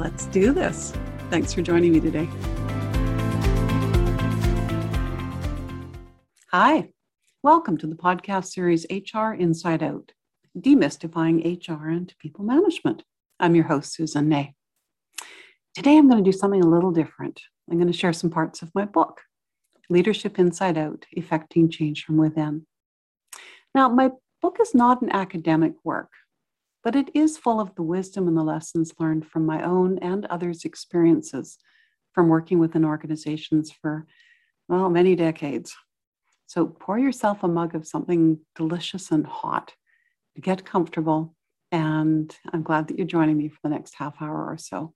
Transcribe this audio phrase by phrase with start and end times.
[0.00, 0.94] Let's do this.
[1.28, 2.26] Thanks for joining me today.
[6.50, 6.88] Hi,
[7.42, 10.12] welcome to the podcast series HR Inside Out
[10.58, 13.02] Demystifying HR and People Management.
[13.38, 14.54] I'm your host, Susan Ney.
[15.74, 17.42] Today I'm going to do something a little different.
[17.70, 19.20] I'm going to share some parts of my book,
[19.90, 22.66] Leadership Inside Out Effecting Change from Within.
[23.74, 26.10] Now, my book is not an academic work
[26.82, 30.26] but it is full of the wisdom and the lessons learned from my own and
[30.26, 31.58] others' experiences
[32.12, 34.06] from working within organizations for,
[34.68, 35.76] well, many decades.
[36.46, 39.74] So pour yourself a mug of something delicious and hot
[40.34, 41.34] to get comfortable.
[41.70, 44.92] And I'm glad that you're joining me for the next half hour or so.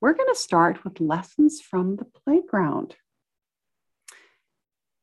[0.00, 2.96] We're going to start with lessons from the playground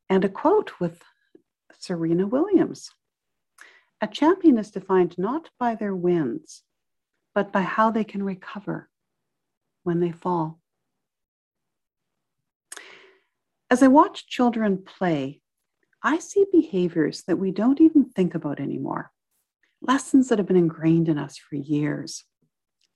[0.09, 1.01] and a quote with
[1.79, 2.91] Serena Williams.
[4.03, 6.63] A champion is defined not by their wins,
[7.33, 8.89] but by how they can recover
[9.83, 10.59] when they fall.
[13.71, 15.39] As I watch children play,
[16.03, 19.13] I see behaviors that we don't even think about anymore,
[19.81, 22.25] lessons that have been ingrained in us for years,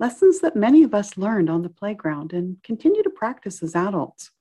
[0.02, 4.32] lessons that many of us learned on the playground and continue to practice as adults.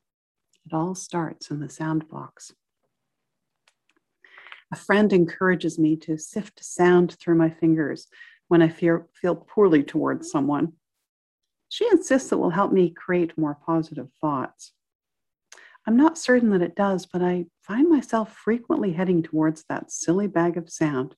[0.67, 2.53] It all starts in the sandbox.
[4.77, 8.09] A friend encourages me to sift sound through my fingers
[8.49, 10.75] when I feel, feel poorly towards someone.
[11.71, 14.73] She insists it will help me create more positive thoughts.
[15.87, 20.27] I'm not certain that it does, but I find myself frequently heading towards that silly
[20.27, 21.15] bag of sound.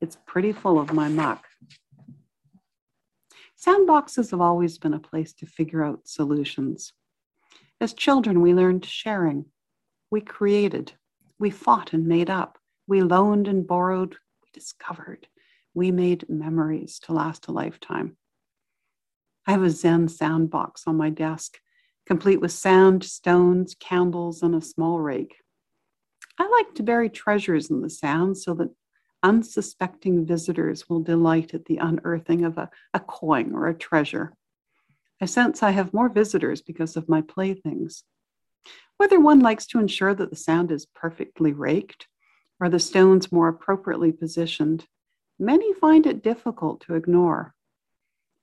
[0.00, 1.44] It's pretty full of my muck.
[3.62, 6.94] Sandboxes have always been a place to figure out solutions.
[7.78, 9.44] As children, we learned sharing.
[10.10, 10.92] We created.
[11.38, 12.56] We fought and made up.
[12.86, 15.28] We loaned and borrowed, we discovered,
[15.74, 18.16] we made memories to last a lifetime.
[19.46, 21.58] I have a Zen sound box on my desk,
[22.06, 25.36] complete with sand, stones, candles, and a small rake.
[26.38, 28.74] I like to bury treasures in the sand so that
[29.22, 34.34] unsuspecting visitors will delight at the unearthing of a, a coin or a treasure.
[35.20, 38.02] I sense I have more visitors because of my playthings.
[38.96, 42.08] Whether one likes to ensure that the sand is perfectly raked
[42.62, 44.86] or the stones more appropriately positioned,
[45.36, 47.56] many find it difficult to ignore.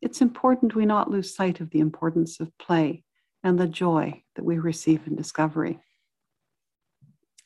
[0.01, 3.05] It's important we not lose sight of the importance of play
[3.45, 5.79] and the joy that we receive in discovery.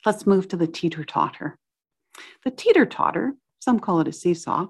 [0.03, 1.59] Let's move to the teeter totter.
[2.43, 4.65] The teeter totter, some call it a seesaw,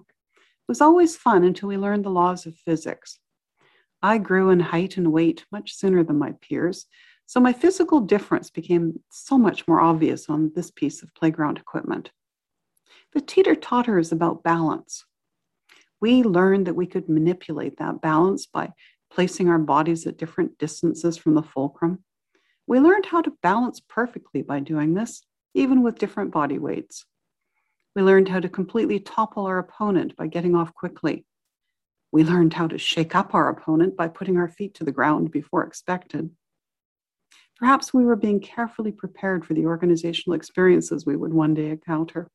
[0.67, 3.17] was always fun until we learned the laws of physics.
[4.01, 6.85] I grew in height and weight much sooner than my peers,
[7.25, 12.11] so my physical difference became so much more obvious on this piece of playground equipment.
[13.13, 15.05] The teeter totter is about balance.
[16.01, 18.71] We learned that we could manipulate that balance by
[19.11, 22.03] placing our bodies at different distances from the fulcrum.
[22.67, 25.23] We learned how to balance perfectly by doing this,
[25.53, 27.05] even with different body weights.
[27.95, 31.25] We learned how to completely topple our opponent by getting off quickly.
[32.11, 35.31] We learned how to shake up our opponent by putting our feet to the ground
[35.31, 36.31] before expected.
[37.63, 42.29] Perhaps we were being carefully prepared for the organizational experiences we would one day encounter.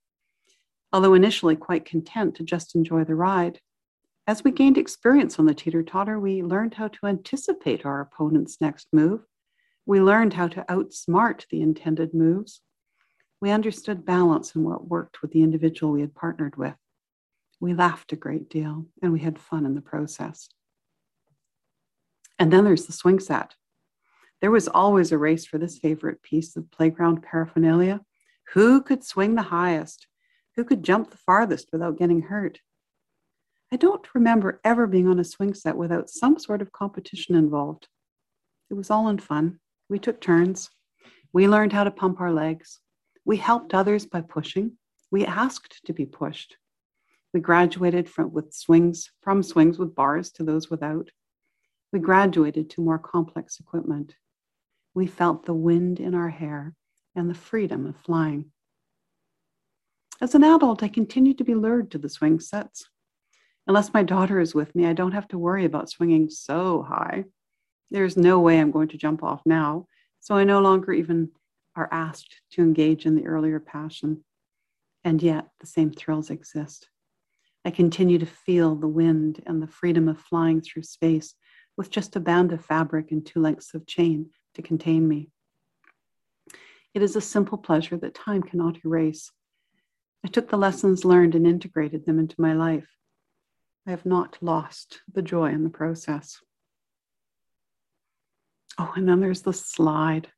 [0.91, 3.61] Although initially quite content to just enjoy the ride,
[4.27, 8.57] as we gained experience on the teeter totter, we learned how to anticipate our opponent's
[8.63, 9.21] next move.
[9.85, 12.63] We learned how to outsmart the intended moves.
[13.39, 16.77] We understood balance and what worked with the individual we had partnered with.
[17.61, 20.49] We laughed a great deal and we had fun in the process.
[22.39, 23.55] And then there's the swing set.
[24.41, 28.01] There was always a race for this favorite piece of playground paraphernalia.
[28.55, 30.07] Who could swing the highest?
[30.57, 32.61] Who could jump the farthest without getting hurt?
[33.73, 37.89] I don't remember ever being on a swing set without some sort of competition involved.
[38.71, 39.59] It was all in fun.
[39.89, 40.71] We took turns.
[41.33, 42.81] We learned how to pump our legs.
[43.25, 44.79] We helped others by pushing.
[45.11, 46.57] We asked to be pushed.
[47.35, 51.11] We graduated from with swings from swings with bars to those without.
[51.93, 54.15] We graduated to more complex equipment.
[54.99, 56.75] We felt the wind in our hair
[57.15, 58.47] and the freedom of flying.
[60.21, 62.89] As an adult, I continue to be lured to the swing sets.
[63.69, 67.27] Unless my daughter is with me, I don't have to worry about swinging so high.
[67.93, 69.87] There's no way I'm going to jump off now,
[70.19, 71.31] so I no longer even
[71.77, 74.25] are asked to engage in the earlier passion.
[75.05, 76.89] And yet, the same thrills exist.
[77.65, 81.37] I continue to feel the wind and the freedom of flying through space
[81.77, 85.31] with just a band of fabric and two lengths of chain to contain me.
[86.95, 89.31] It is a simple pleasure that time cannot erase.
[90.25, 92.89] I took the lessons learned and integrated them into my life.
[93.87, 96.39] I have not lost the joy in the process.
[98.79, 100.29] Oh, and then there's the slide.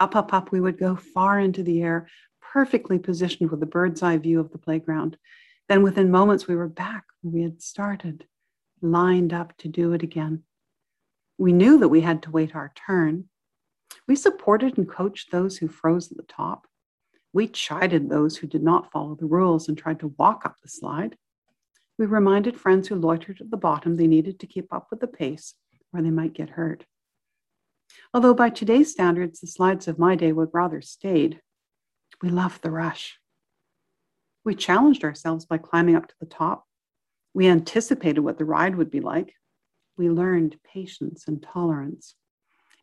[0.00, 2.08] Up, up, up, we would go far into the air,
[2.40, 5.18] perfectly positioned with a bird's eye view of the playground.
[5.68, 8.26] Then within moments, we were back where we had started,
[8.80, 10.44] lined up to do it again.
[11.36, 13.28] We knew that we had to wait our turn.
[14.06, 16.66] We supported and coached those who froze at the top.
[17.32, 20.68] We chided those who did not follow the rules and tried to walk up the
[20.68, 21.16] slide.
[21.98, 25.06] We reminded friends who loitered at the bottom they needed to keep up with the
[25.06, 25.54] pace
[25.92, 26.84] or they might get hurt.
[28.14, 31.40] Although by today's standards, the slides of my day would rather stayed,
[32.22, 33.18] we loved the rush.
[34.44, 36.64] We challenged ourselves by climbing up to the top.
[37.34, 39.34] We anticipated what the ride would be like.
[39.96, 42.14] We learned patience and tolerance.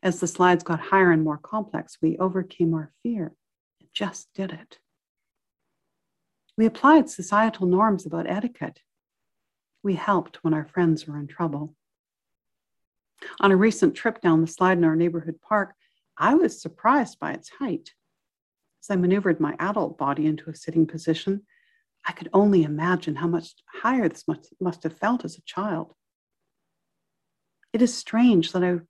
[0.06, 3.34] As the slides got higher and more complex, we overcame our fear
[3.80, 4.78] and just did it.
[6.56, 8.82] We applied societal norms about etiquette.
[9.82, 11.76] We helped when our friends were in trouble.
[13.40, 15.74] On a recent trip down the slide in our neighborhood park,
[16.20, 17.96] I was surprised by its height.
[18.84, 21.48] As I maneuvered my adult body into a sitting position,
[22.06, 25.96] I could only imagine how much higher this must, must have felt as a child.
[27.74, 28.82] It is strange that I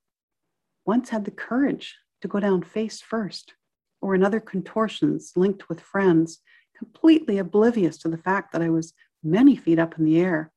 [0.86, 3.54] once had the courage to go down face first
[4.02, 6.40] or in other contortions linked with friends,
[6.78, 8.94] completely oblivious to the fact that I was
[9.24, 10.52] many feet up in the air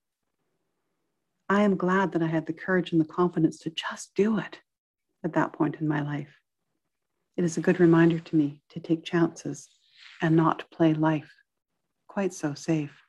[1.50, 4.60] I am glad that I had the courage and the confidence to just do it
[5.24, 6.38] at that point in my life.
[7.38, 9.68] It is a good reminder to me to take chances
[10.20, 11.32] and not play life
[12.06, 13.02] quite so safe.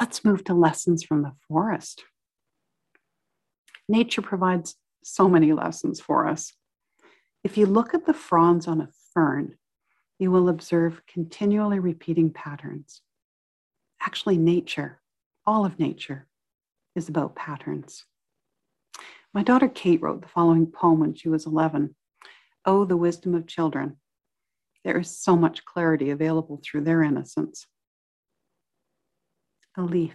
[0.00, 2.02] Let's move to lessons from the forest.
[3.90, 6.52] Nature provides so many lessons for us.
[7.42, 9.56] If you look at the fronds on a fern,
[10.20, 13.02] you will observe continually repeating patterns
[14.00, 15.00] actually nature,
[15.46, 16.26] all of nature,
[16.96, 18.04] is about patterns.
[19.32, 21.94] My daughter Kate wrote the following poem when she was 11
[22.64, 23.96] Oh, the wisdom of children.
[24.84, 27.66] There is so much clarity available through their innocence.
[29.76, 30.14] A leaf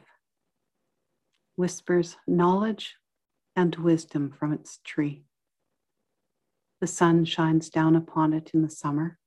[1.55, 2.95] whispers knowledge
[3.55, 5.23] and wisdom from its tree.
[6.81, 9.17] The sun shines down upon it in the summer,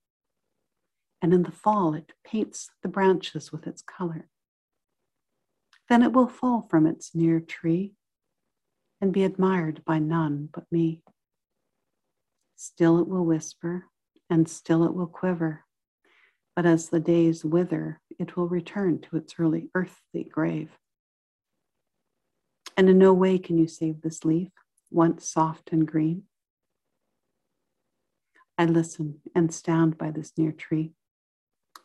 [1.23, 4.29] and in the fall it paints the branches with its color
[5.89, 7.95] then it will fall from its near tree
[9.01, 11.03] and be admired by none but me.
[12.57, 13.87] Still it will whisper,
[14.29, 15.65] and still it will quiver,
[16.55, 20.77] but as the days wither, it will return to its early earthly grave.
[22.79, 24.51] And in no way can you save this leaf,
[24.89, 26.23] once soft and green.
[28.57, 30.93] I listen and stand by this near tree,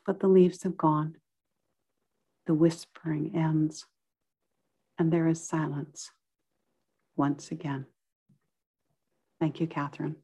[0.06, 1.16] but the leaves have gone.
[2.46, 3.88] The whispering ends
[5.00, 6.12] and there is silence
[7.16, 7.88] once again.
[9.40, 10.18] Thank you, Catherine.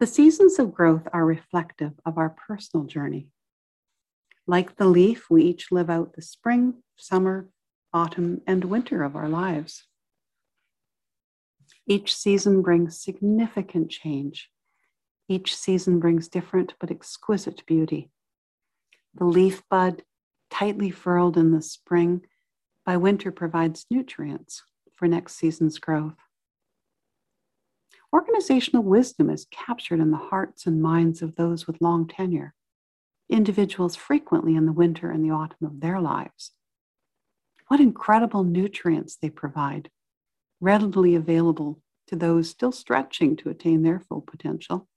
[0.00, 3.28] The seasons of growth are reflective of our personal journey.
[4.46, 7.50] Like the leaf, we each live out the spring, summer,
[7.92, 9.84] autumn, and winter of our lives.
[11.86, 14.50] Each season brings significant change.
[15.28, 18.10] Each season brings different but exquisite beauty.
[19.14, 20.02] The leaf bud,
[20.50, 22.22] tightly furled in the spring,
[22.84, 24.62] by winter provides nutrients
[24.92, 26.16] for next season's growth.
[28.12, 32.54] Organizational wisdom is captured in the hearts and minds of those with long tenure,
[33.28, 36.52] individuals frequently in the winter and the autumn of their lives.
[37.68, 39.90] What incredible nutrients they provide,
[40.60, 44.88] readily available to those still stretching to attain their full potential.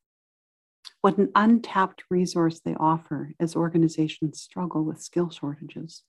[1.02, 6.04] What an untapped resource they offer as organizations struggle with skill shortages.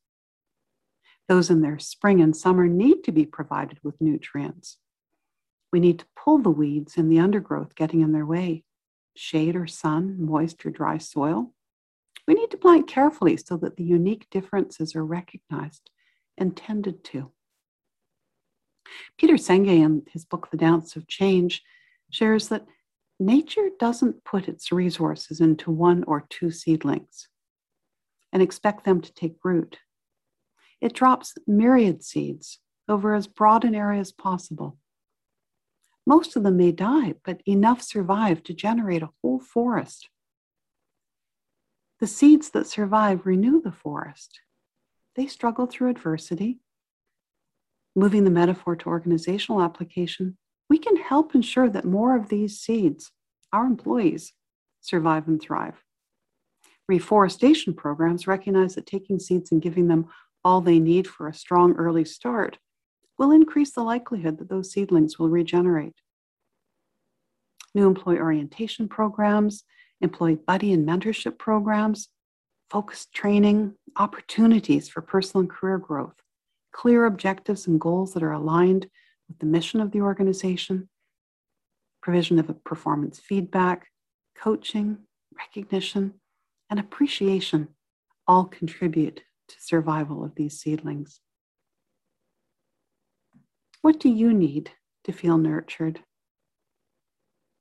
[1.29, 4.79] Those in their spring and summer need to be provided with nutrients.
[5.73, 8.65] We need to pull the weeds and the undergrowth getting in their way,
[9.17, 11.55] shade or sun, moist or dry soil.
[12.27, 15.91] We need to plant carefully so that the unique differences are recognized
[16.41, 17.31] and tended to.
[19.17, 21.63] Peter Senge, in his book, The Dance of Change,
[22.11, 22.67] shares that
[23.21, 27.29] nature doesn't put its resources into one or two seedlings
[28.33, 29.79] and expect them to take root.
[30.81, 34.79] It drops myriad seeds over as broad an area as possible.
[36.07, 40.09] Most of them may die, but enough survive to generate a whole forest.
[42.01, 44.41] The seeds that survive renew the forest.
[45.17, 46.61] They struggle through adversity.
[47.97, 50.37] Moving the metaphor to organizational application,
[50.69, 53.11] we can help ensure that more of these seeds,
[53.53, 54.33] our employees,
[54.81, 55.83] survive and thrive.
[56.89, 60.07] Reforestation programs recognize that taking seeds and giving them
[60.45, 62.59] all they need for a strong early start
[63.19, 65.95] will increase the likelihood that those seedlings will regenerate.
[67.75, 69.65] New employee orientation programs,
[70.01, 72.09] employee buddy and mentorship programs,
[72.71, 76.17] focused training, opportunities for personal and career growth,
[76.73, 78.87] clear objectives and goals that are aligned
[79.29, 80.89] with the mission of the organization,
[82.03, 83.89] provision of performance feedback,
[84.37, 84.99] coaching,
[85.37, 86.15] recognition,
[86.69, 87.69] and appreciation
[88.27, 91.21] all contribute to survival of these seedlings.
[93.83, 94.71] What do you need
[95.05, 96.01] to feel nurtured?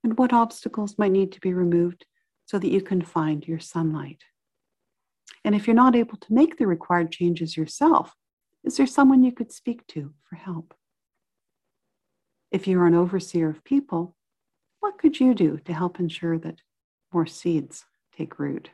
[0.04, 2.06] And what obstacles might need to be removed
[2.46, 4.24] so that you can find your sunlight?
[5.44, 8.14] And if you're not able to make the required changes yourself,
[8.64, 10.74] is there someone you could speak to for help?
[12.52, 14.16] If you're an overseer of people,
[14.80, 16.62] what could you do to help ensure that
[17.14, 18.70] more seeds take root?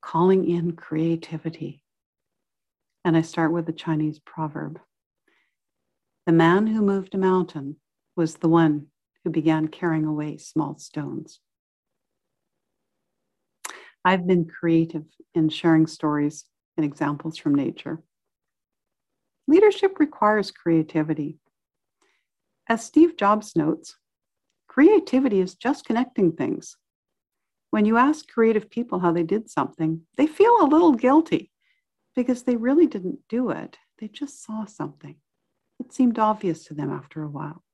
[0.00, 1.82] Calling in creativity
[3.06, 4.80] and I start with the Chinese proverb
[6.26, 7.76] The man who moved a mountain
[8.16, 8.88] was the one
[9.22, 11.38] who began carrying away small stones.
[14.06, 16.44] I've been creative in sharing stories
[16.76, 18.04] and examples from nature.
[19.48, 21.40] Leadership requires creativity.
[22.68, 23.96] As Steve Jobs notes,
[24.68, 26.76] creativity is just connecting things.
[27.72, 31.50] When you ask creative people how they did something, they feel a little guilty
[32.14, 33.76] because they really didn't do it.
[33.98, 35.16] They just saw something.
[35.80, 37.64] It seemed obvious to them after a while.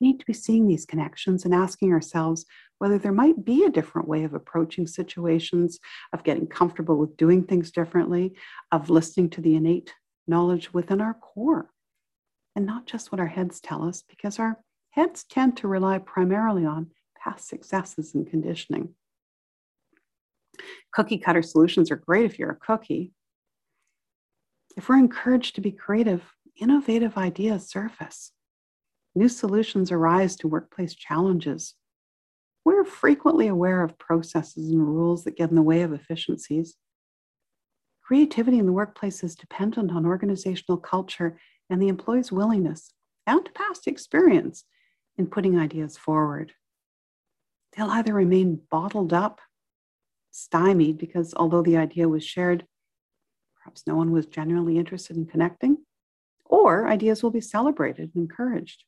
[0.00, 2.44] We need to be seeing these connections and asking ourselves
[2.78, 5.78] whether there might be a different way of approaching situations,
[6.12, 8.34] of getting comfortable with doing things differently,
[8.72, 9.94] of listening to the innate
[10.26, 11.70] knowledge within our core,
[12.54, 14.58] and not just what our heads tell us, because our
[14.90, 16.90] heads tend to rely primarily on
[17.22, 18.94] past successes and conditioning.
[20.92, 23.12] Cookie cutter solutions are great if you're a cookie.
[24.76, 26.22] If we're encouraged to be creative,
[26.60, 28.32] innovative ideas surface.
[29.16, 31.72] New solutions arise to workplace challenges.
[32.66, 36.76] We're frequently aware of processes and rules that get in the way of efficiencies.
[38.02, 42.92] Creativity in the workplace is dependent on organizational culture and the employee's willingness
[43.26, 44.64] and past experience
[45.16, 46.52] in putting ideas forward.
[47.74, 49.40] They'll either remain bottled up
[50.30, 52.66] stymied because although the idea was shared,
[53.56, 55.78] perhaps no one was genuinely interested in connecting,
[56.44, 58.84] or ideas will be celebrated and encouraged.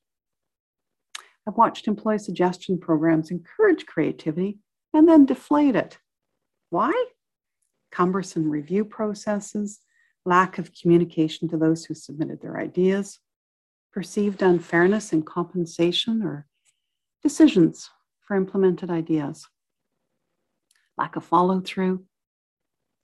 [1.49, 4.59] I've watched employee suggestion programs encourage creativity
[4.93, 5.99] and then deflate it.
[6.69, 6.93] Why?
[7.91, 9.81] Cumbersome review processes,
[10.27, 13.19] lack of communication to those who submitted their ideas,
[13.93, 16.47] perceived unfairness in compensation or
[17.23, 17.89] decisions
[18.21, 19.47] for implemented ideas
[20.99, 22.05] lack of follow through,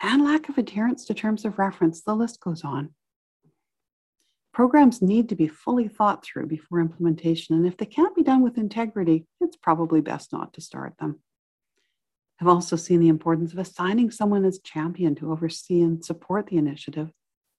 [0.03, 2.03] and lack of adherence to terms of reference.
[2.03, 2.91] The list goes on.
[4.55, 8.41] Programs need to be fully thought through before implementation, and if they can't be done
[8.41, 11.19] with integrity, it's probably best not to start them.
[12.41, 16.57] I've also seen the importance of assigning someone as champion to oversee and support the
[16.57, 17.11] initiative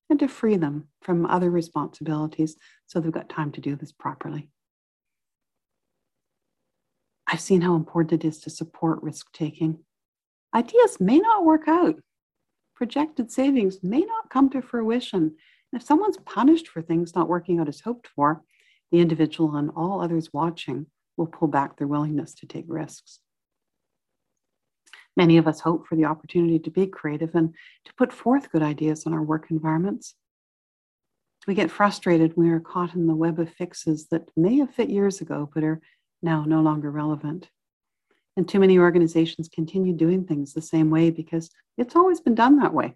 [0.10, 4.50] and to free them from other responsibilities so they've got time to do this properly.
[7.28, 9.80] I've seen how important it is to support risk taking
[10.54, 11.96] ideas may not work out.
[12.76, 15.36] Projected savings may not come to fruition.
[15.76, 18.42] If someone's punished for things not working out as hoped for,
[18.92, 20.86] the individual and all others watching
[21.18, 23.20] will pull back their willingness to take risks.
[25.18, 27.54] Many of us hope for the opportunity to be creative and
[27.84, 30.16] to put forth good ideas in our work environments.
[31.46, 34.74] We get frustrated when we are caught in the web of fixes that may have
[34.74, 35.82] fit years ago but are
[36.22, 37.50] now no longer relevant.
[38.38, 42.60] And too many organizations continue doing things the same way because it's always been done
[42.60, 42.96] that way.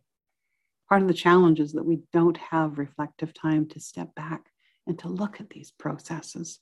[0.89, 4.49] Part of the challenge is that we don't have reflective time to step back
[4.87, 6.59] and to look at these processes.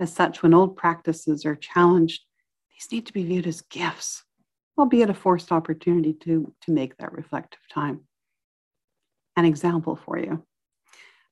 [0.00, 2.22] As such, when old practices are challenged,
[2.72, 4.24] these need to be viewed as gifts,
[4.78, 8.00] albeit a forced opportunity to, to make that reflective time.
[9.36, 10.44] An example for you.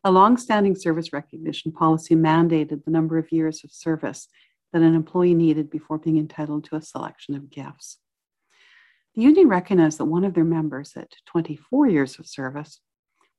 [0.05, 4.29] A long-standing service recognition policy mandated the number of years of service
[4.73, 7.99] that an employee needed before being entitled to a selection of gifts.
[9.17, 12.81] The union recognized that one of their members at 24 years of service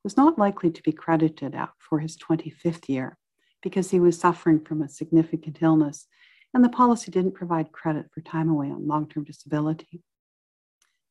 [0.04, 3.18] was not likely to be credited out for his 25th year
[3.62, 6.08] because he was suffering from a significant illness,
[6.54, 10.02] and the policy didn't provide credit for time away on long term disability.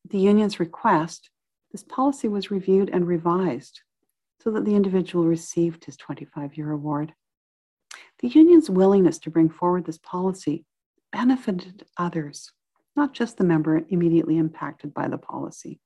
[0.04, 1.30] At the union's request,
[1.70, 3.82] this policy was reviewed and revised
[4.42, 7.12] so that the individual received his 25 year award.
[8.20, 10.64] The union's willingness to bring forward this policy
[11.12, 12.50] benefited others,
[12.96, 15.80] not just the member immediately impacted by the policy.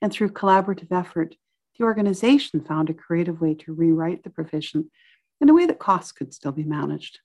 [0.00, 1.34] And through collaborative effort,
[1.78, 4.90] the organization found a creative way to rewrite the provision
[5.40, 7.20] in a way that costs could still be managed.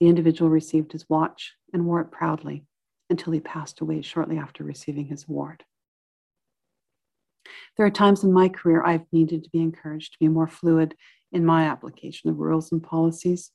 [0.00, 2.64] The individual received his watch and wore it proudly
[3.10, 5.64] until he passed away shortly after receiving his award.
[7.76, 10.94] There are times in my career I've needed to be encouraged to be more fluid
[11.32, 13.50] in my application of rules and policies.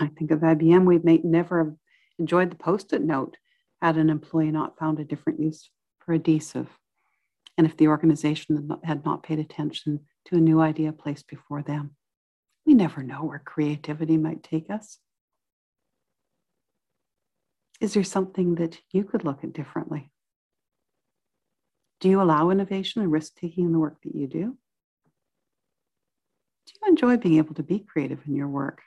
[0.00, 1.76] I think of IBM, we may never
[2.20, 3.36] enjoyed the post it note
[3.82, 6.68] had an employee not found a different use for adhesive,
[7.56, 11.96] and if the organization had not, paid attention to a new idea placed before them.
[12.66, 14.98] We never know where creativity might take us.
[17.80, 20.10] Is there something that you could look at differently?
[22.00, 24.58] Do you allow innovation and risk taking in the work that you do?
[26.66, 28.82] Do you enjoy being able to be creative in your work?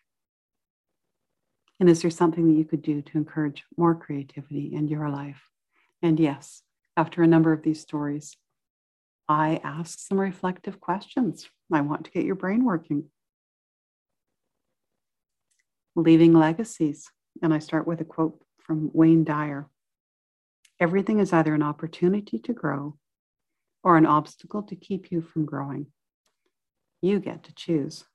[1.83, 5.49] And is there something that you could do to encourage more creativity in your life?
[6.01, 6.61] And yes,
[6.95, 8.37] after a number of these stories,
[9.27, 11.49] I ask some reflective questions.
[11.73, 13.09] I want to get your brain working.
[15.93, 17.11] Leaving legacies.
[17.41, 19.67] And I start with a quote from Wayne Dyer
[20.79, 22.97] Everything is either an opportunity to grow
[23.83, 25.87] or an obstacle to keep you from growing.
[27.01, 28.05] You get to choose.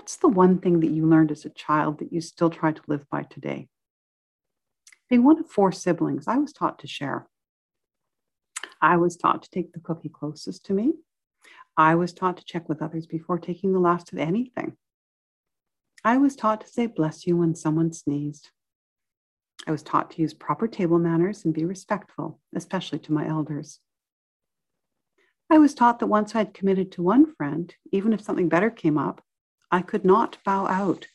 [0.00, 2.80] What's the one thing that you learned as a child that you still try to
[2.88, 3.68] live by today?
[5.10, 7.28] Being one of four siblings, I was taught to share.
[8.80, 10.94] I was taught to take the cookie closest to me.
[11.76, 14.78] I was taught to check with others before taking the last of anything.
[16.02, 18.48] I was taught to say bless you when someone sneezed.
[19.66, 23.80] I was taught to use proper table manners and be respectful, especially to my elders.
[25.50, 28.96] I was taught that once I'd committed to one friend, even if something better came
[28.96, 29.22] up,
[29.70, 31.06] I could not bow out.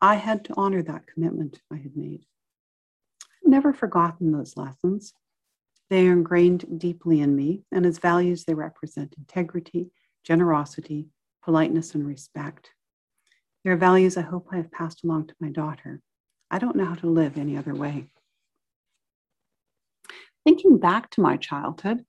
[0.00, 2.24] I had to honor that commitment I had made.
[3.22, 5.12] I've never forgotten those lessons.
[5.90, 9.90] They are ingrained deeply in me, and as values, they represent integrity,
[10.24, 11.08] generosity,
[11.42, 12.70] politeness, and respect.
[13.64, 16.00] They are values I hope I have passed along to my daughter.
[16.50, 18.10] I don't know how to live any other way.
[20.44, 22.04] Thinking back to my childhood,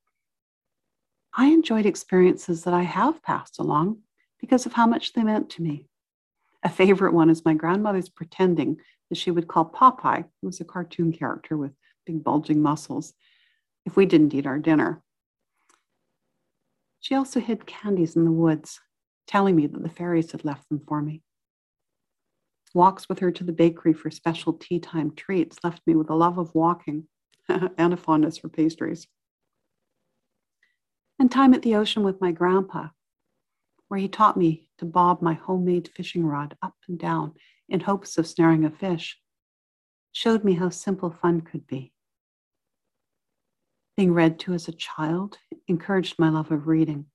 [1.36, 4.00] I enjoyed experiences that I have passed along
[4.40, 5.86] because of how much they meant to me.
[6.64, 8.78] A favorite one is my grandmother's pretending
[9.10, 11.72] that she would call Popeye, who was a cartoon character with
[12.06, 13.14] big bulging muscles,
[13.86, 15.02] if we didn't eat our dinner.
[17.00, 18.80] She also hid candies in the woods,
[19.28, 21.22] telling me that the fairies had left them for me.
[22.74, 26.16] Walks with her to the bakery for special tea time treats left me with a
[26.16, 27.08] love of walking
[27.50, 29.08] and a fondness for pastries.
[31.20, 32.90] And time at the ocean with my grandpa,
[33.88, 37.34] where he taught me to bob my homemade fishing rod up and down
[37.70, 39.20] in hopes of snaring a fish,
[40.12, 41.94] showed me how simple fun could be.
[43.96, 47.06] Being read to as a child encouraged my love of reading.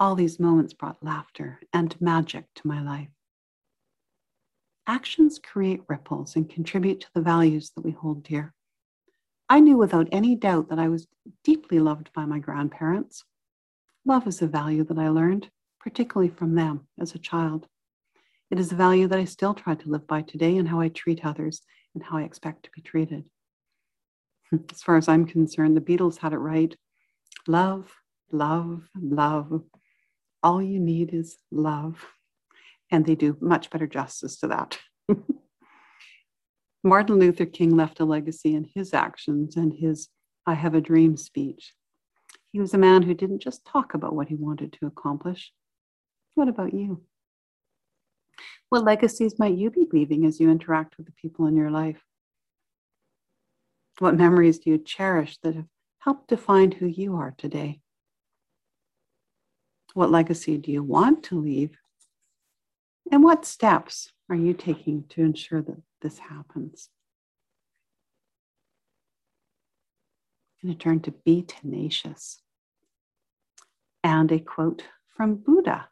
[0.00, 3.08] All these moments brought laughter and magic to my life.
[4.86, 8.54] Actions create ripples and contribute to the values that we hold dear.
[9.50, 11.06] I knew without any doubt that I was
[11.44, 13.24] deeply loved by my grandparents.
[14.04, 17.66] Love is a value that I learned, particularly from them as a child.
[18.50, 20.88] It is a value that I still try to live by today in how I
[20.88, 21.60] treat others
[21.94, 23.28] and how I expect to be treated.
[24.70, 26.74] As far as I'm concerned, the Beatles had it right.
[27.46, 27.92] Love,
[28.32, 29.62] love, love.
[30.42, 32.06] All you need is love
[32.90, 34.78] and they do much better justice to that.
[36.84, 40.08] Martin Luther King left a legacy in his actions and his
[40.46, 41.74] I Have a Dream speech.
[42.52, 45.52] He was a man who didn't just talk about what he wanted to accomplish.
[46.34, 47.02] What about you?
[48.70, 52.02] What legacies might you be leaving as you interact with the people in your life?
[53.98, 55.66] What memories do you cherish that have
[56.00, 57.80] helped define who you are today?
[59.94, 61.76] What legacy do you want to leave?
[63.10, 66.90] And what steps are you taking to ensure that this happens?
[70.62, 72.42] Going to turn to be tenacious.
[74.02, 74.84] And a quote
[75.16, 75.88] from Buddha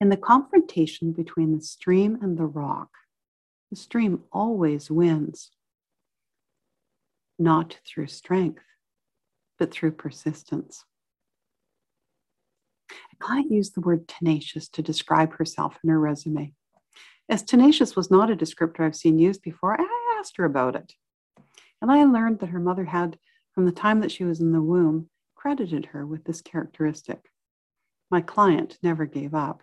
[0.00, 2.90] In the confrontation between the stream and the rock,
[3.70, 5.50] the stream always wins,
[7.38, 8.62] not through strength,
[9.58, 10.84] but through persistence.
[12.90, 16.52] A client used the word tenacious to describe herself in her resume.
[17.28, 20.94] As tenacious was not a descriptor I've seen used before, I asked her about it.
[21.80, 23.18] And I learned that her mother had,
[23.52, 27.30] from the time that she was in the womb, credited her with this characteristic.
[28.10, 29.62] My client never gave up.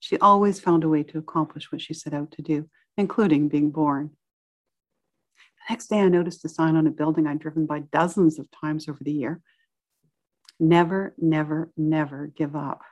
[0.00, 3.70] She always found a way to accomplish what she set out to do, including being
[3.70, 4.10] born.
[5.36, 8.48] The next day, I noticed a sign on a building I'd driven by dozens of
[8.50, 9.40] times over the year
[10.58, 12.82] Never, never, never give up.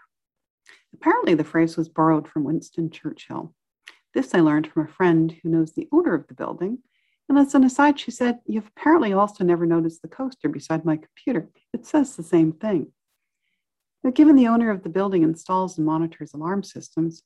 [0.92, 3.55] Apparently, the phrase was borrowed from Winston Churchill.
[4.12, 6.79] This I learned from a friend who knows the owner of the building.
[7.31, 10.97] And as an aside, she said, You've apparently also never noticed the coaster beside my
[10.97, 11.49] computer.
[11.73, 12.90] It says the same thing.
[14.03, 17.23] Now, given the owner of the building installs and monitors alarm systems,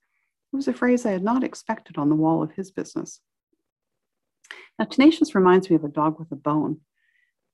[0.53, 3.21] it was a phrase I had not expected on the wall of his business.
[4.79, 6.83] Now, tenacious reminds me of a dog with a bone,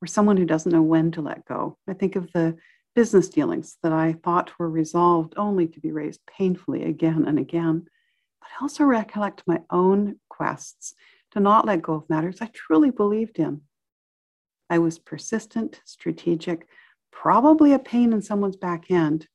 [0.01, 1.77] or someone who doesn't know when to let go.
[1.87, 2.57] I think of the
[2.95, 7.85] business dealings that I thought were resolved only to be raised painfully again and again.
[8.41, 10.95] But I also recollect my own quests
[11.31, 13.61] to not let go of matters I truly believed in.
[14.69, 16.67] I was persistent, strategic,
[17.11, 19.27] probably a pain in someone's back end,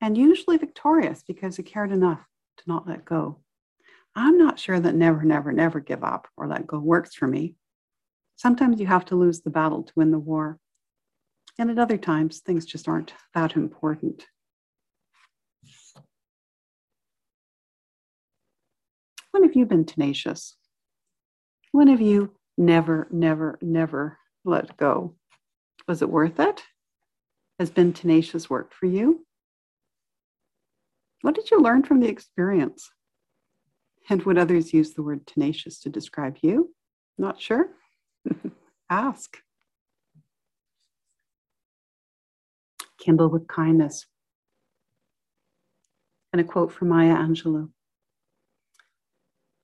[0.00, 2.24] and usually victorious because I cared enough
[2.58, 3.40] to not let go.
[4.16, 7.54] I'm not sure that never, never, never give up or let go works for me.
[8.36, 10.58] Sometimes you have to lose the battle to win the war.
[11.58, 14.26] And at other times, things just aren't that important.
[19.30, 20.56] When have you been tenacious?
[21.72, 25.14] When have you never, never, never let go?
[25.86, 26.62] Was it worth it?
[27.58, 29.26] Has been tenacious work for you?
[31.22, 32.90] What did you learn from the experience?
[34.08, 36.74] And would others use the word tenacious to describe you?
[37.18, 37.68] Not sure?
[38.90, 39.36] Ask.
[42.98, 44.06] Kindle with kindness.
[46.32, 47.70] And a quote from Maya Angelou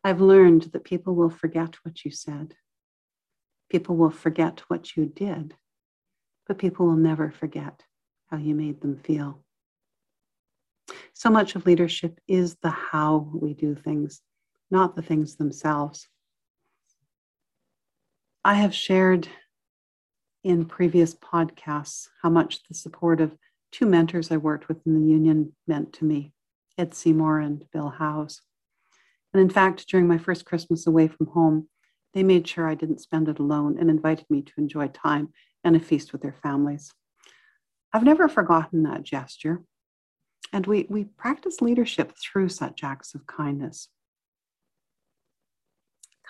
[0.07, 2.55] I've learned that people will forget what you said.
[3.69, 5.57] People will forget what you did,
[6.47, 7.83] but people will never forget
[8.31, 9.42] how you made them feel.
[11.12, 14.21] So much of leadership is the how we do things,
[14.71, 16.07] not the things themselves.
[18.45, 19.27] I have shared
[20.45, 23.37] in previous podcasts how much the support of
[23.73, 26.33] two mentors I worked with in the union meant to me
[26.79, 28.42] Ed Seymour and Bill Howes.
[29.37, 31.68] And in fact, during my first Christmas away from home,
[32.14, 35.29] they made sure I didn't spend it alone and invited me to enjoy time
[35.62, 36.90] and a feast with their families.
[37.92, 39.62] I've never forgotten that gesture.
[40.55, 43.88] And we, we practice leadership through such acts of kindness.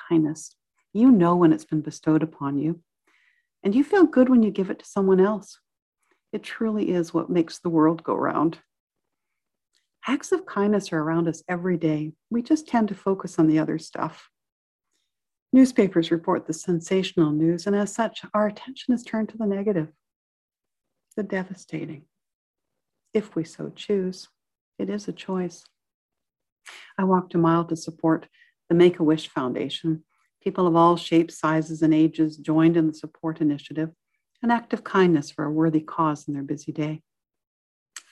[0.08, 0.56] Kindness
[0.92, 2.80] you know when it's been bestowed upon you,
[3.62, 5.60] and you feel good when you give it to someone else.
[6.32, 8.58] It truly is what makes the world go round.
[10.06, 12.12] Acts of kindness are around us every day.
[12.30, 14.30] We just tend to focus on the other stuff.
[15.52, 19.88] Newspapers report the sensational news, and as such, our attention is turned to the negative,
[21.16, 22.04] the devastating.
[23.14, 24.28] If we so choose,
[24.78, 25.64] it is a choice.
[26.98, 28.28] I walked a mile to support
[28.68, 30.04] the Make a Wish Foundation,
[30.46, 33.90] People of all shapes, sizes, and ages joined in the support initiative,
[34.44, 37.02] an act of kindness for a worthy cause in their busy day.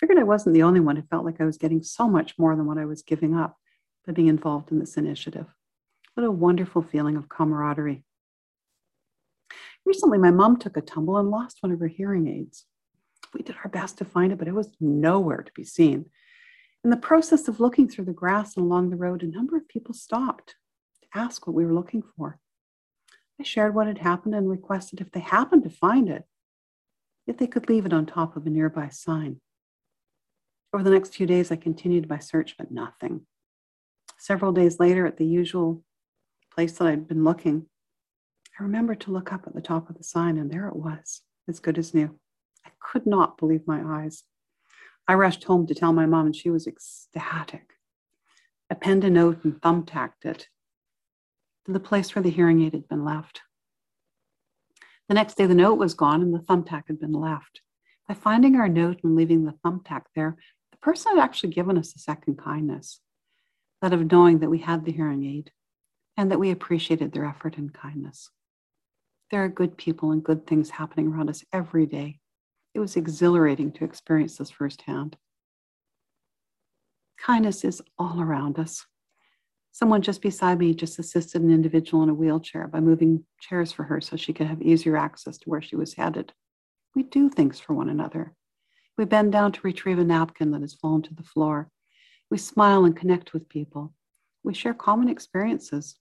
[0.00, 2.56] Figured I wasn't the only one who felt like I was getting so much more
[2.56, 3.56] than what I was giving up
[4.06, 5.46] by being involved in this initiative.
[6.14, 8.04] What a wonderful feeling of camaraderie.
[9.84, 12.66] Recently, my mom took a tumble and lost one of her hearing aids.
[13.34, 16.06] We did our best to find it, but it was nowhere to be seen.
[16.84, 19.68] In the process of looking through the grass and along the road, a number of
[19.68, 20.56] people stopped
[21.02, 22.38] to ask what we were looking for.
[23.40, 26.24] I shared what had happened and requested if they happened to find it,
[27.26, 29.40] if they could leave it on top of a nearby sign.
[30.74, 33.26] Over the next few days, I continued my search, but nothing.
[34.18, 35.84] Several days later, at the usual
[36.52, 37.66] place that I'd been looking,
[38.58, 41.22] I remembered to look up at the top of the sign, and there it was,
[41.48, 42.18] as good as new.
[42.66, 44.24] I could not believe my eyes.
[45.06, 47.74] I rushed home to tell my mom, and she was ecstatic.
[48.68, 50.48] I penned a note and thumbtacked it
[51.66, 53.42] to the place where the hearing aid had been left.
[55.06, 57.60] The next day, the note was gone and the thumbtack had been left.
[58.08, 60.53] By finding our note and leaving the thumbtack there, the
[60.84, 63.00] person had actually given us a second kindness
[63.80, 65.50] that of knowing that we had the hearing aid
[66.18, 68.28] and that we appreciated their effort and kindness.
[69.30, 72.20] There are good people and good things happening around us every day.
[72.74, 75.16] It was exhilarating to experience this firsthand.
[77.18, 78.84] Kindness is all around us.
[79.72, 83.84] Someone just beside me just assisted an individual in a wheelchair by moving chairs for
[83.84, 86.34] her so she could have easier access to where she was headed.
[86.94, 88.34] We do things for one another.
[88.96, 91.68] We bend down to retrieve a napkin that has fallen to the floor.
[92.30, 93.92] We smile and connect with people.
[94.44, 95.96] We share common experiences.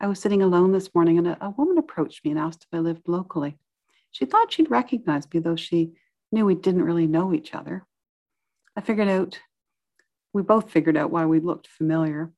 [0.00, 2.76] I was sitting alone this morning and a, a woman approached me and asked if
[2.76, 3.58] I lived locally.
[4.10, 5.92] She thought she'd recognize me, though she
[6.32, 7.84] knew we didn't really know each other.
[8.74, 9.38] I figured out,
[10.32, 12.32] we both figured out why we looked familiar.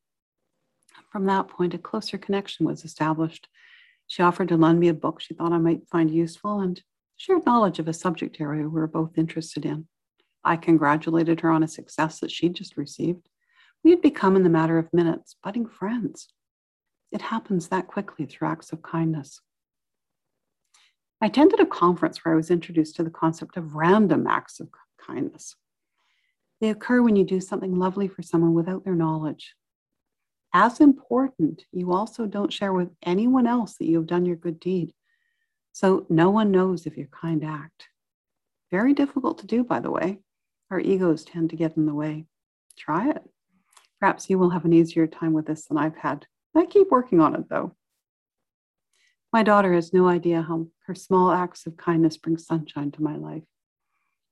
[1.11, 3.49] From that point, a closer connection was established.
[4.09, 6.83] She offered to lend me a book she thought I might find useful and
[7.17, 9.87] shared knowledge of a subject area we were both interested in.
[10.45, 13.29] I congratulated her on a success that she'd just received.
[13.85, 16.29] We had become, in the matter of minutes, budding friends.
[17.11, 19.41] It happens that quickly through acts of kindness.
[21.21, 24.69] I attended a conference where I was introduced to the concept of random acts of
[25.01, 25.55] kindness.
[26.61, 29.55] They occur when you do something lovely for someone without their knowledge.
[30.55, 34.61] As important, you also don't share with anyone else that you have done your good
[34.61, 34.93] deed.
[35.73, 37.89] So no one knows of your kind act.
[38.71, 40.19] Very difficult to do, by the way.
[40.73, 42.25] Our egos tend to get in the way.
[42.79, 43.23] Try it.
[44.01, 46.27] Perhaps you will have an easier time with this than I've had.
[46.57, 47.77] I keep working on it, though.
[49.35, 53.17] My daughter has no idea how her small acts of kindness bring sunshine to my
[53.17, 53.43] life.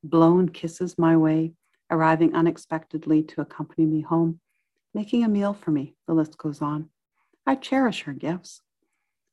[0.03, 1.53] Blown kisses my way,
[1.91, 4.41] arriving unexpectedly to accompany me home,
[4.95, 5.95] making a meal for me.
[6.09, 6.89] The list goes on.
[7.47, 8.63] I cherish her gifts.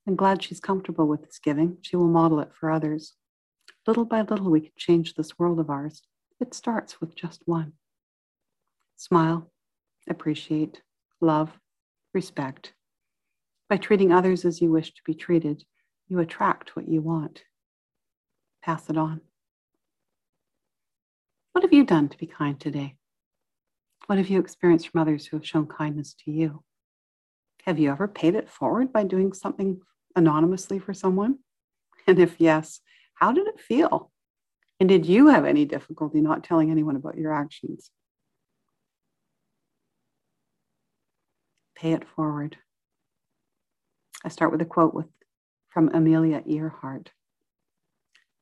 [0.06, 1.78] I'm glad she's comfortable with this giving.
[1.84, 3.14] She will model it for others.
[3.88, 6.04] Little by little, we can change this world of ours.
[6.40, 7.74] It starts with just one.
[8.96, 9.52] Smile,
[10.10, 10.82] appreciate,
[11.20, 11.52] love,
[12.14, 12.74] respect.
[13.70, 15.64] By treating others as you wish to be treated,
[16.08, 17.44] you attract what you want.
[18.64, 19.22] Pass it on.
[21.52, 22.96] What have you done to be kind today?
[24.06, 26.64] What have you experienced from others who have shown kindness to you?
[27.66, 29.82] Have you ever paid it forward by doing something
[30.16, 31.40] anonymously for someone?
[32.06, 32.80] And if yes,
[33.16, 34.12] how did it feel?
[34.80, 37.90] And did you have any difficulty not telling anyone about your actions?
[41.76, 42.58] Pay it forward.
[44.24, 45.08] I start with a quote with,
[45.70, 47.12] from Amelia Earhart.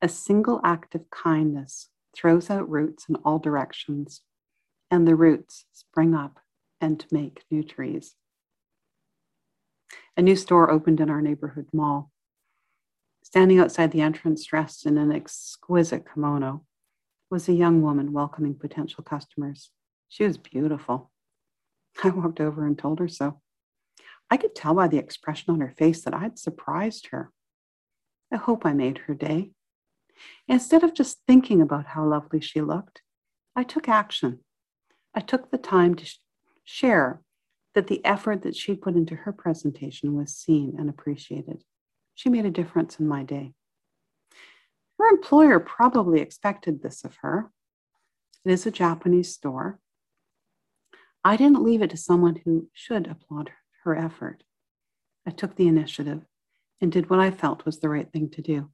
[0.01, 4.21] A single act of kindness throws out roots in all directions,
[4.89, 6.39] and the roots spring up
[6.79, 8.15] and make new trees.
[10.17, 12.11] A new store opened in our neighborhood mall.
[13.25, 16.63] Standing outside the entrance, dressed in an exquisite kimono,
[17.31, 19.71] was a young woman welcoming potential customers.
[20.07, 21.11] She was beautiful.
[22.03, 23.41] I walked over and told her so.
[24.29, 27.31] I could tell by the expression on her face that I'd surprised her.
[28.31, 29.53] I hope I made her day.
[30.47, 33.01] Instead of just thinking about how lovely she looked,
[33.55, 34.41] I took action.
[35.15, 36.19] I took the time to sh-
[36.63, 37.21] share
[37.73, 41.63] that the effort that she put into her presentation was seen and appreciated.
[42.15, 43.53] She made a difference in my day.
[44.97, 47.51] Her employer probably expected this of her.
[48.45, 49.79] It is a Japanese store.
[51.23, 53.51] I didn't leave it to someone who should applaud
[53.83, 54.43] her effort.
[55.27, 56.21] I took the initiative
[56.79, 58.69] and did what I felt was the right thing to do.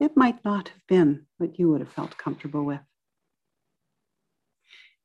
[0.00, 2.80] It might not have been what you would have felt comfortable with.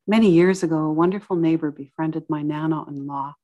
[0.06, 3.36] Many years ago, a wonderful neighbor befriended my Nana in law.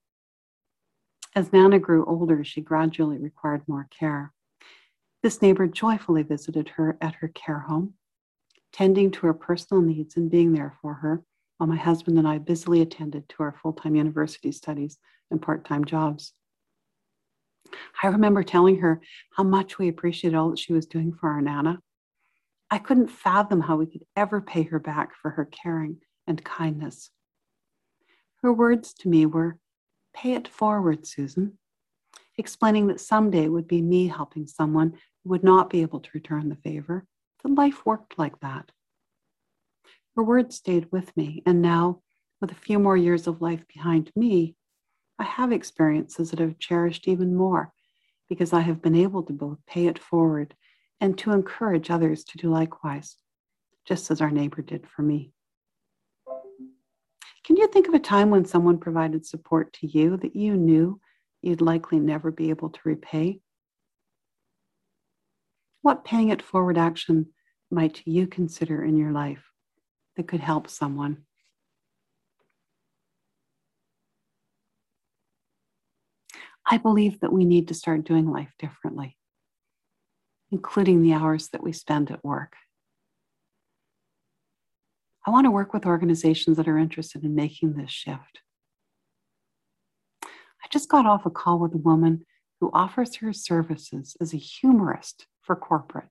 [1.35, 4.33] As Nana grew older, she gradually required more care.
[5.21, 7.93] This neighbor joyfully visited her at her care home,
[8.71, 11.23] tending to her personal needs and being there for her,
[11.57, 14.97] while my husband and I busily attended to our full time university studies
[15.29, 16.33] and part time jobs.
[18.01, 19.01] I remember telling her
[19.35, 21.79] how much we appreciated all that she was doing for our Nana.
[22.71, 27.11] I couldn't fathom how we could ever pay her back for her caring and kindness.
[28.41, 29.59] Her words to me were,
[30.13, 31.57] Pay it forward, Susan,
[32.37, 34.91] explaining that someday it would be me helping someone
[35.23, 37.05] who would not be able to return the favor,
[37.43, 38.71] that life worked like that.
[40.15, 42.01] Her words stayed with me, and now,
[42.41, 44.55] with a few more years of life behind me,
[45.17, 47.73] I have experiences that I've cherished even more
[48.29, 50.55] because I have been able to both pay it forward
[51.01, 53.17] and to encourage others to do likewise,
[53.85, 55.33] just as our neighbor did for me.
[57.49, 61.01] Can you think of a time when someone provided support to you that you knew
[61.41, 63.41] you'd likely never be able to repay?
[65.81, 67.29] What paying it forward action
[67.71, 69.43] might you consider in your life
[70.15, 71.23] that could help someone?
[76.63, 79.17] I believe that we need to start doing life differently,
[80.51, 82.53] including the hours that we spend at work.
[85.25, 88.41] I want to work with organizations that are interested in making this shift.
[90.23, 92.25] I just got off a call with a woman
[92.59, 96.09] who offers her services as a humorist for corporate.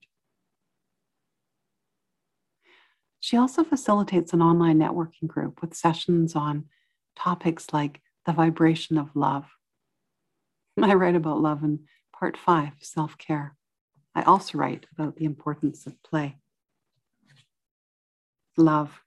[3.19, 6.65] She also facilitates an online networking group with sessions on
[7.15, 9.45] topics like the vibration of love
[10.83, 11.79] I write about love in
[12.17, 13.55] part five, self care.
[14.15, 16.37] I also write about the importance of play.
[18.59, 18.99] Love.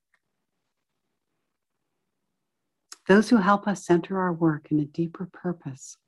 [3.06, 5.98] Those who help us center our work in a deeper purpose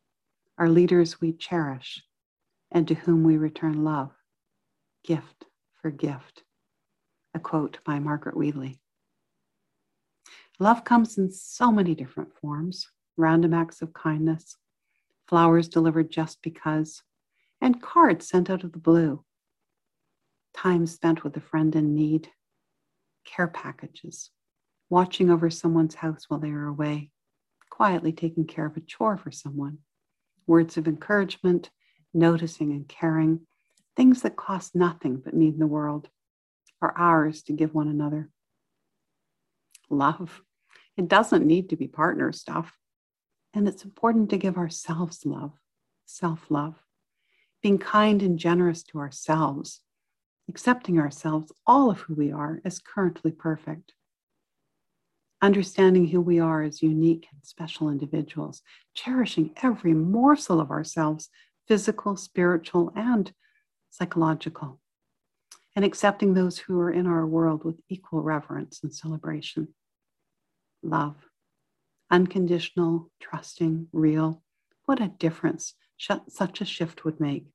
[0.56, 2.02] are leaders we cherish
[2.72, 4.12] and to whom we return love,
[5.04, 5.44] gift
[5.82, 6.42] for gift.
[7.34, 8.80] A quote by Margaret Wheatley.
[10.58, 12.86] Love comes in so many different forms
[13.18, 14.56] random acts of kindness,
[15.28, 17.02] flowers delivered just because,
[17.60, 19.22] and cards sent out of the blue.
[20.56, 22.30] Time spent with a friend in need,
[23.24, 24.30] care packages,
[24.90, 27.10] watching over someone's house while they are away,
[27.70, 29.78] quietly taking care of a chore for someone,
[30.46, 31.70] words of encouragement,
[32.12, 33.40] noticing and caring,
[33.96, 36.08] things that cost nothing but need the world,
[36.80, 38.30] are ours to give one another.
[39.90, 40.42] Love.
[40.96, 42.76] It doesn't need to be partner stuff.
[43.52, 45.52] And it's important to give ourselves love,
[46.06, 46.76] self love,
[47.62, 49.80] being kind and generous to ourselves,
[50.48, 53.92] accepting ourselves, all of who we are, as currently perfect.
[55.42, 58.62] Understanding who we are as unique and special individuals,
[58.94, 61.28] cherishing every morsel of ourselves,
[61.68, 63.32] physical, spiritual, and
[63.90, 64.80] psychological,
[65.76, 69.68] and accepting those who are in our world with equal reverence and celebration.
[70.82, 71.16] Love
[72.10, 74.42] unconditional, trusting, real.
[74.84, 75.74] What a difference
[76.28, 77.46] such a shift would make.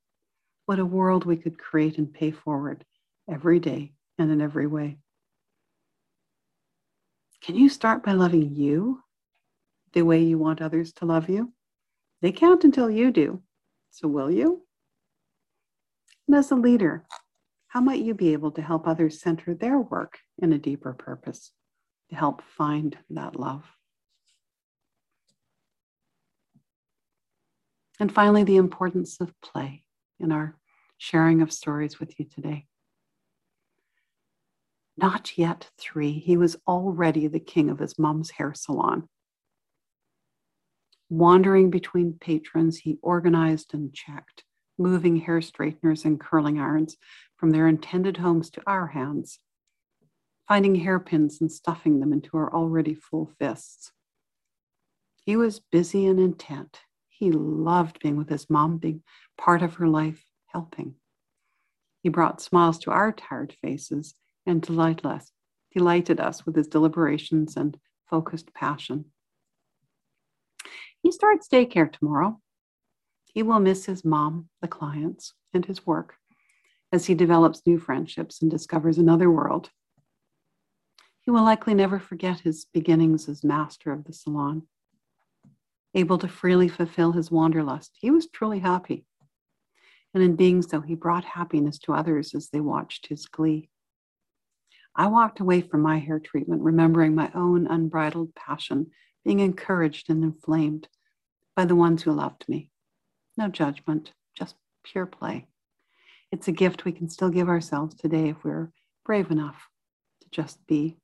[0.70, 2.86] What a world we could create and pay forward
[3.28, 5.00] every day and in every way.
[7.42, 9.02] Can you start by loving you
[9.94, 11.54] the way you want others to love you?
[12.22, 13.42] They can't until you do.
[13.90, 14.62] So, will you?
[16.28, 17.04] And as a leader,
[17.70, 21.52] how might you be able to help others center their work in a deeper purpose
[22.12, 23.64] to help find that love?
[28.00, 29.84] And finally, the importance of play
[30.20, 30.59] in our
[31.00, 32.68] sharing of stories with you today.
[34.98, 39.08] Not yet three, he was already the king of his mom's hair salon.
[41.10, 44.44] Wandering between patrons, he organized and checked,
[44.78, 46.98] moving hair straighteners and curling irons
[47.38, 49.40] from their intended homes to our hands,
[50.50, 53.94] finding hairpins and stuffing them into our already full fists.
[55.24, 59.02] He was busy and intent, he loved being with his mom, being
[59.38, 60.96] part of her life, helping.
[62.02, 65.32] He brought smiles to our tired faces and delighted us,
[65.74, 67.78] delighted us with his deliberations and
[68.10, 69.06] focused passion.
[71.02, 72.40] He starts daycare tomorrow.
[73.34, 76.16] He will miss his mom, the clients, and his work
[76.92, 79.70] as he develops new friendships and discovers another world.
[81.22, 84.64] He will likely never forget his beginnings as master of the salon
[85.96, 87.98] able to freely fulfill his wanderlust.
[88.00, 89.06] He was truly happy.
[90.14, 93.70] And in being so, he brought happiness to others as they watched his glee.
[94.96, 98.88] I walked away from my hair treatment, remembering my own unbridled passion,
[99.24, 100.88] being encouraged and inflamed
[101.56, 102.72] by the ones who loved me.
[103.38, 105.48] No judgment, just pure play.
[106.32, 108.72] It's a gift we can still give ourselves today if we're
[109.06, 109.68] brave enough
[110.22, 110.98] to just be.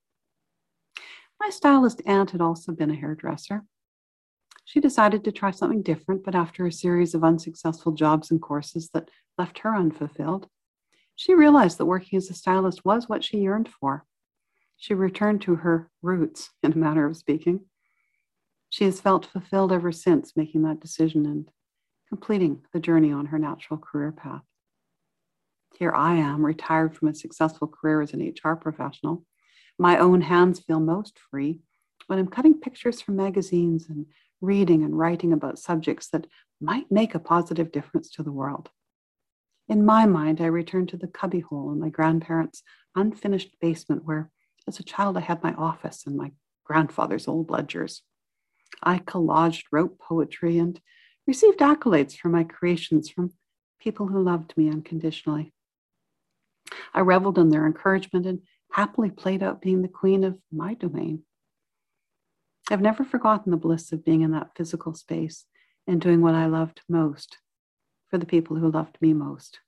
[1.40, 3.64] My stylist aunt had also been a hairdresser.
[4.76, 8.90] She decided to try something different, but after a series of unsuccessful jobs and courses
[8.94, 10.50] that left her unfulfilled,
[11.16, 14.06] she realized that working as a stylist was what she yearned for.
[14.76, 17.62] She returned to her roots, in a manner of speaking.
[18.70, 21.48] She has felt fulfilled ever since making that decision and
[22.10, 24.44] completing the journey on her natural career path.
[25.80, 29.26] Here I am, retired from a successful career as an HR professional.
[29.80, 31.62] My own hands feel most free
[32.08, 34.06] when I'm cutting pictures from magazines and
[34.46, 36.28] reading and writing about subjects that
[36.62, 38.70] might make a positive difference to the world.
[39.68, 42.64] In my mind, I return to the cubbyhole in my grandparents'
[42.96, 44.30] unfinished basement where,
[44.68, 46.32] as a child, I had my office and my
[46.64, 48.02] grandfather's old ledgers.
[48.84, 50.80] I collaged, wrote poetry, and
[51.26, 53.34] received accolades for my creations from
[53.80, 55.54] people who loved me unconditionally.
[56.94, 58.42] I reveled in their encouragement and
[58.72, 61.24] happily played out being the queen of my domain.
[62.72, 65.46] I've never forgotten the bliss of being in that physical space
[65.88, 67.38] and doing what I loved most
[68.10, 69.60] for the people who loved me most.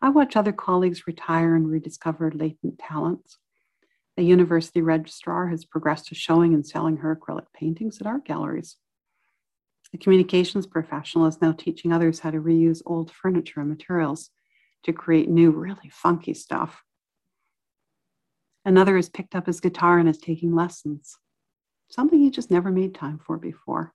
[0.00, 3.38] I watch other colleagues retire and rediscover latent talents.
[4.18, 8.76] A university registrar has progressed to showing and selling her acrylic paintings at art galleries.
[9.94, 14.30] A communications professional is now teaching others how to reuse old furniture and materials
[14.82, 16.82] to create new, really funky stuff.
[18.64, 21.16] Another has picked up his guitar and is taking lessons,
[21.92, 23.92] something he just never made time for before.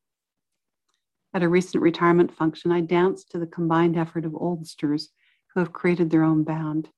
[1.34, 5.10] At a recent retirement function, I danced to the combined effort of oldsters
[5.54, 6.90] who have created their own band.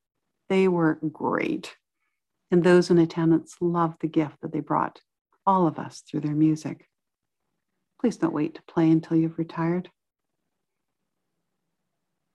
[0.49, 1.75] They were great.
[2.51, 4.99] And those in attendance loved the gift that they brought
[5.45, 6.87] all of us through their music.
[8.01, 9.89] Please don't wait to play until you've retired.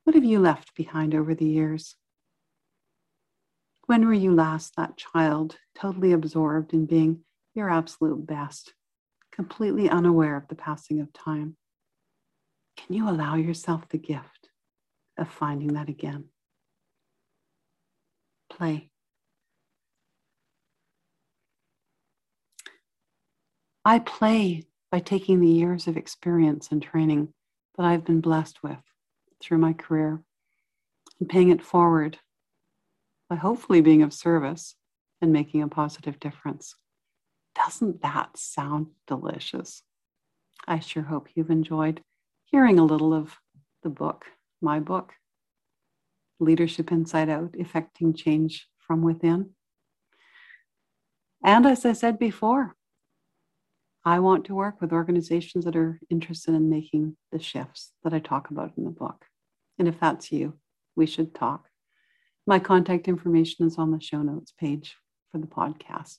[0.04, 1.96] What have you left behind over the years?
[3.86, 7.20] When were you last that child, totally absorbed in being
[7.54, 8.74] your absolute best,
[9.32, 11.56] completely unaware of the passing of time?
[12.76, 14.48] Can you allow yourself the gift
[15.18, 16.26] of finding that again?
[18.50, 18.90] Play.
[23.84, 27.34] I play by taking the years of experience and training
[27.76, 28.78] that I've been blessed with
[29.40, 30.22] through my career
[31.20, 32.18] and paying it forward
[33.28, 34.76] by hopefully being of service
[35.20, 36.74] and making a positive difference.
[37.54, 39.82] Doesn't that sound delicious?
[40.66, 42.00] I sure hope you've enjoyed
[42.44, 43.36] hearing a little of
[43.82, 44.26] the book,
[44.60, 45.12] my book,
[46.40, 49.50] Leadership Inside Out Effecting Change from Within.
[51.44, 52.74] And as I said before,
[54.04, 58.18] I want to work with organizations that are interested in making the shifts that I
[58.18, 59.24] talk about in the book.
[59.78, 60.54] And if that's you,
[60.96, 61.68] we should talk.
[62.46, 64.96] My contact information is on the show notes page
[65.32, 66.18] for the podcast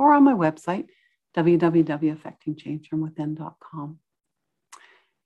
[0.00, 0.86] or on my website,
[1.36, 3.98] www.effectingchangefromwithin.com.